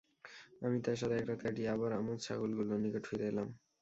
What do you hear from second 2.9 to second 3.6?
ফিরে এলাম।